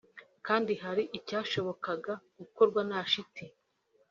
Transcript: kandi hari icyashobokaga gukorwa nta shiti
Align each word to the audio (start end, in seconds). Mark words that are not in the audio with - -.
kandi 0.47 0.71
hari 0.83 1.03
icyashobokaga 1.17 2.13
gukorwa 2.39 2.79
nta 2.87 3.01
shiti 3.11 3.45